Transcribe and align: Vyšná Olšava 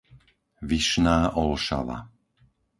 Vyšná 0.61 1.35
Olšava 1.37 1.99